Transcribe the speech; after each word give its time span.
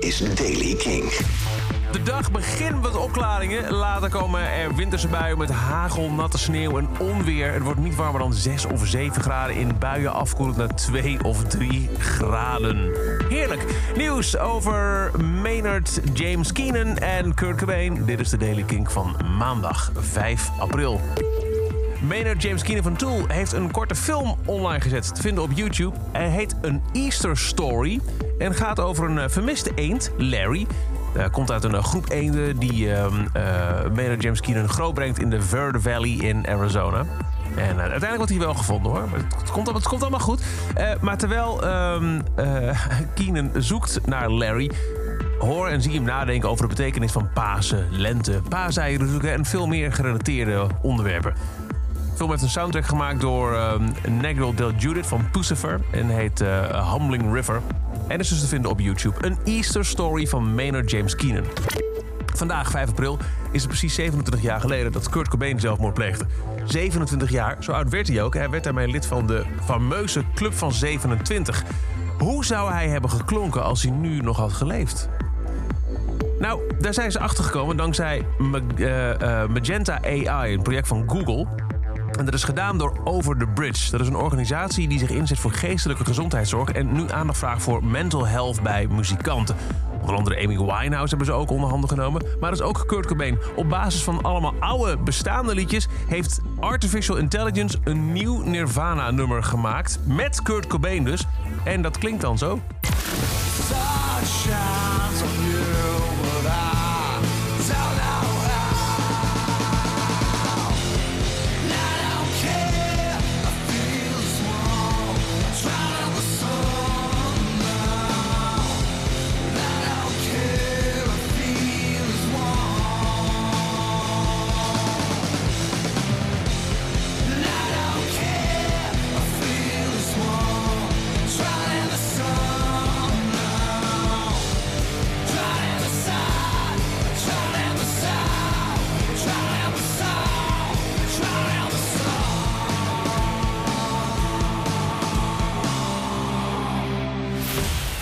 Is 0.00 0.34
Daily 0.34 0.74
King. 0.74 1.04
De 1.92 2.02
dag 2.02 2.30
begint 2.30 2.82
met 2.82 2.96
opklaringen. 2.96 3.72
Later 3.72 4.08
komen 4.08 4.40
er 4.40 4.74
winterse 4.74 5.08
buien 5.08 5.38
met 5.38 5.50
hagel, 5.50 6.10
natte 6.10 6.38
sneeuw 6.38 6.78
en 6.78 6.88
onweer. 6.98 7.52
Het 7.52 7.62
wordt 7.62 7.80
niet 7.80 7.94
warmer 7.94 8.20
dan 8.20 8.34
6 8.34 8.64
of 8.64 8.86
7 8.86 9.22
graden. 9.22 9.56
In 9.56 9.78
buien 9.78 10.12
afkoelend 10.12 10.56
naar 10.56 10.74
2 10.74 11.24
of 11.24 11.44
3 11.44 11.90
graden. 11.98 12.90
Heerlijk. 13.28 13.64
Nieuws 13.96 14.38
over 14.38 15.10
Maynard 15.42 16.00
James 16.12 16.52
Keenan 16.52 16.96
en 16.96 17.34
Kurt 17.34 17.56
Cobain. 17.56 18.04
Dit 18.04 18.20
is 18.20 18.28
de 18.30 18.36
Daily 18.36 18.62
King 18.62 18.92
van 18.92 19.16
maandag 19.38 19.90
5 19.94 20.50
april. 20.58 21.00
Maynard 22.02 22.42
James 22.42 22.62
Keenan 22.62 22.82
van 22.82 22.96
Tool 22.96 23.24
heeft 23.28 23.52
een 23.52 23.70
korte 23.70 23.94
film 23.94 24.36
online 24.44 24.80
gezet 24.80 25.14
te 25.14 25.22
vinden 25.22 25.44
op 25.44 25.50
YouTube. 25.54 25.96
Hij 26.12 26.28
heet 26.28 26.54
een 26.60 26.82
Easter 26.92 27.36
Story 27.36 28.00
en 28.38 28.54
gaat 28.54 28.80
over 28.80 29.10
een 29.10 29.18
eh, 29.18 29.28
vermiste 29.28 29.70
eend, 29.74 30.12
Larry. 30.16 30.66
Hij 31.12 31.30
komt 31.30 31.50
uit 31.50 31.64
een 31.64 31.74
eh, 31.74 31.84
groep 31.84 32.10
eenden 32.10 32.58
die 32.58 32.92
eh, 32.94 33.06
Maynard 33.94 34.22
James 34.22 34.40
Keenan 34.40 34.68
grootbrengt 34.68 35.18
in 35.18 35.30
de 35.30 35.42
Verde 35.42 35.80
Valley 35.80 36.10
in 36.10 36.46
Arizona. 36.48 37.04
En 37.56 37.78
uiteindelijk 37.78 38.16
wordt 38.16 38.30
hij 38.30 38.40
wel 38.40 38.54
gevonden 38.54 38.92
hoor. 38.92 39.08
Het 39.38 39.50
komt, 39.50 39.72
het 39.72 39.88
komt 39.88 40.02
allemaal 40.02 40.20
goed. 40.20 40.42
Maar 41.00 41.16
terwijl 41.16 41.62
eh, 41.62 42.00
Keenan 43.14 43.50
zoekt 43.56 44.06
naar 44.06 44.30
Larry, 44.30 44.70
hoor 45.38 45.68
en 45.68 45.82
zie 45.82 45.94
hem 45.94 46.02
nadenken 46.02 46.48
over 46.48 46.68
de 46.68 46.74
betekenis 46.74 47.12
van 47.12 47.28
Pasen, 47.34 47.86
lente, 47.90 48.40
paaseieren 48.48 49.20
en 49.22 49.44
veel 49.44 49.66
meer 49.66 49.92
gerelateerde 49.92 50.66
onderwerpen. 50.82 51.34
Film 52.20 52.32
heeft 52.32 52.44
een 52.44 52.50
soundtrack 52.50 52.86
gemaakt 52.86 53.20
door 53.20 53.54
ehm 53.54 53.82
Negro 54.20 54.54
Del 54.54 54.72
Judith 54.72 55.06
van 55.06 55.30
Pucifer 55.30 55.80
en 55.90 56.08
heet 56.08 56.40
eh, 56.40 56.92
Humbling 56.92 57.34
River. 57.34 57.60
En 58.08 58.18
is 58.18 58.28
dus 58.28 58.40
te 58.40 58.46
vinden 58.46 58.70
op 58.70 58.80
YouTube. 58.80 59.26
Een 59.26 59.38
Easter 59.44 59.84
story 59.84 60.26
van 60.26 60.54
Maynard 60.54 60.90
James 60.90 61.16
Keenan. 61.16 61.44
Vandaag, 62.34 62.70
5 62.70 62.88
april, 62.88 63.18
is 63.50 63.60
het 63.60 63.68
precies 63.68 63.94
27 63.94 64.42
jaar 64.42 64.60
geleden 64.60 64.92
dat 64.92 65.08
Kurt 65.08 65.28
Cobain 65.28 65.60
zelfmoord 65.60 65.94
pleegde. 65.94 66.24
27 66.64 67.30
jaar, 67.30 67.56
zo 67.60 67.72
oud 67.72 67.88
werd 67.88 68.08
hij 68.08 68.22
ook. 68.22 68.34
Hij 68.34 68.50
werd 68.50 68.64
daarmee 68.64 68.88
lid 68.88 69.06
van 69.06 69.26
de 69.26 69.44
fameuze 69.64 70.22
Club 70.34 70.52
van 70.52 70.72
27. 70.72 71.64
Hoe 72.18 72.44
zou 72.44 72.72
hij 72.72 72.88
hebben 72.88 73.10
geklonken 73.10 73.62
als 73.62 73.82
hij 73.82 73.92
nu 73.92 74.20
nog 74.20 74.36
had 74.36 74.52
geleefd? 74.52 75.08
Nou, 76.38 76.60
daar 76.80 76.94
zijn 76.94 77.12
ze 77.12 77.18
achter 77.18 77.44
gekomen 77.44 77.76
dankzij 77.76 78.26
eh, 78.76 79.42
eh, 79.42 79.48
Magenta 79.48 80.00
AI, 80.02 80.54
een 80.54 80.62
project 80.62 80.88
van 80.88 81.04
Google. 81.06 81.46
En 82.18 82.24
dat 82.24 82.34
is 82.34 82.44
gedaan 82.44 82.78
door 82.78 83.00
Over 83.04 83.36
the 83.36 83.46
Bridge. 83.46 83.90
Dat 83.90 84.00
is 84.00 84.06
een 84.06 84.16
organisatie 84.16 84.88
die 84.88 84.98
zich 84.98 85.10
inzet 85.10 85.38
voor 85.38 85.52
geestelijke 85.52 86.04
gezondheidszorg 86.04 86.70
en 86.70 86.92
nu 86.92 87.10
aandacht 87.10 87.38
vraagt 87.38 87.62
voor 87.62 87.84
mental 87.84 88.26
health 88.26 88.62
bij 88.62 88.86
muzikanten. 88.86 89.56
Onder 90.00 90.16
andere 90.16 90.36
Amy 90.36 90.58
Winehouse 90.58 91.08
hebben 91.08 91.26
ze 91.26 91.32
ook 91.32 91.50
onder 91.50 91.70
handen 91.70 91.88
genomen. 91.88 92.22
Maar 92.40 92.50
dus 92.50 92.60
ook 92.60 92.84
Kurt 92.86 93.06
Cobain. 93.06 93.38
Op 93.56 93.68
basis 93.68 94.02
van 94.02 94.22
allemaal 94.22 94.54
oude 94.60 94.96
bestaande 94.96 95.54
liedjes 95.54 95.88
heeft 96.06 96.40
Artificial 96.60 97.16
Intelligence 97.16 97.78
een 97.84 98.12
nieuw 98.12 98.42
Nirvana-nummer 98.42 99.42
gemaakt. 99.42 99.98
Met 100.04 100.42
Kurt 100.42 100.66
Cobain 100.66 101.04
dus. 101.04 101.26
En 101.64 101.82
dat 101.82 101.98
klinkt 101.98 102.20
dan 102.20 102.38
zo. 102.38 102.60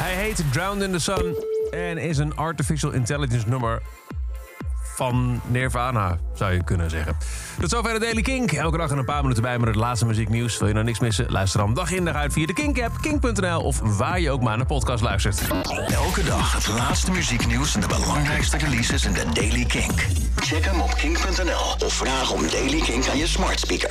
Hij 0.00 0.14
heet 0.14 0.42
Drowned 0.52 0.82
in 0.82 0.92
the 0.92 0.98
Sun 0.98 1.36
en 1.70 1.98
is 1.98 2.18
een 2.18 2.36
artificial 2.36 2.90
intelligence 2.90 3.48
nummer 3.48 3.82
van 4.94 5.40
Nirvana, 5.46 6.18
zou 6.34 6.52
je 6.52 6.64
kunnen 6.64 6.90
zeggen. 6.90 7.16
Tot 7.60 7.70
zover 7.70 7.92
de 7.92 7.98
Daily 7.98 8.22
Kink. 8.22 8.52
Elke 8.52 8.76
dag 8.76 8.90
een 8.90 9.04
paar 9.04 9.22
minuten 9.22 9.42
bij 9.42 9.58
met 9.58 9.68
het 9.68 9.76
laatste 9.76 10.06
muzieknieuws. 10.06 10.58
Wil 10.58 10.68
je 10.68 10.74
nou 10.74 10.86
niks 10.86 11.00
missen? 11.00 11.30
Luister 11.30 11.60
dan 11.60 11.74
dag 11.74 11.90
in 11.90 12.04
dag 12.04 12.14
uit 12.14 12.32
via 12.32 12.46
de 12.46 12.52
Kink-app, 12.52 13.00
kink.nl... 13.00 13.60
of 13.60 13.80
waar 13.80 14.20
je 14.20 14.30
ook 14.30 14.42
maar 14.42 14.56
naar 14.56 14.66
podcast 14.66 15.02
luistert. 15.02 15.40
Elke 15.86 16.24
dag 16.24 16.52
het 16.52 16.68
laatste 16.68 17.10
muzieknieuws 17.10 17.74
en 17.74 17.80
de 17.80 17.86
belangrijkste 17.86 18.56
releases 18.56 19.04
in 19.04 19.12
de 19.12 19.24
Daily 19.32 19.64
Kink. 19.64 20.06
Check 20.36 20.64
hem 20.64 20.80
op 20.80 20.94
kink.nl 20.94 21.86
of 21.86 21.92
vraag 21.92 22.32
om 22.32 22.48
Daily 22.50 22.80
Kink 22.80 23.08
aan 23.08 23.18
je 23.18 23.26
smart 23.26 23.60
speaker. 23.60 23.88